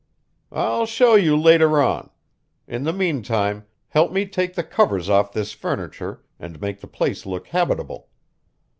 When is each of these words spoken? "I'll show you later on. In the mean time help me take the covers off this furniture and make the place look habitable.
"I'll 0.51 0.87
show 0.87 1.13
you 1.13 1.37
later 1.39 1.79
on. 1.79 2.09
In 2.67 2.85
the 2.85 2.91
mean 2.91 3.21
time 3.21 3.67
help 3.89 4.11
me 4.11 4.25
take 4.25 4.55
the 4.55 4.63
covers 4.63 5.11
off 5.11 5.31
this 5.31 5.51
furniture 5.53 6.23
and 6.39 6.59
make 6.59 6.81
the 6.81 6.87
place 6.87 7.23
look 7.27 7.49
habitable. 7.49 8.07